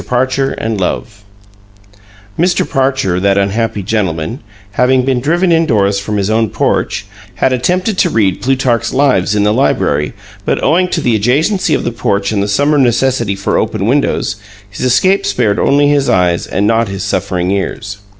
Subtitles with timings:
[0.07, 1.23] PARCHER AND LOVE
[2.39, 2.67] Mr.
[2.67, 4.39] Parcher, that unhappy gentleman,
[4.71, 9.43] having been driven indoors from his own porch, had attempted to read Plutarch's Lives in
[9.43, 13.59] the library, but, owing to the adjacency of the porch and the summer necessity for
[13.59, 14.37] open windows,
[14.67, 17.99] his escape spared only his eyes and not his suffering ears.